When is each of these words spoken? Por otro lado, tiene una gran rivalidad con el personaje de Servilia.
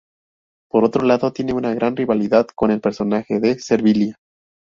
Por 0.71 0.83
otro 0.83 1.05
lado, 1.05 1.31
tiene 1.31 1.53
una 1.53 1.75
gran 1.75 1.95
rivalidad 1.95 2.47
con 2.55 2.71
el 2.71 2.81
personaje 2.81 3.39
de 3.39 3.59
Servilia. 3.59 4.15